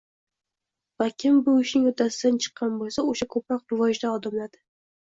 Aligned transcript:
Va 1.03 1.07
kim 1.25 1.37
bu 1.49 1.55
ishning 1.65 1.85
uddasidan 1.91 2.43
chiqqan 2.47 2.81
bo‘lsa, 2.81 3.07
o‘sha 3.13 3.33
ko‘proq 3.37 3.65
rivojda 3.77 4.17
odimladi. 4.19 4.67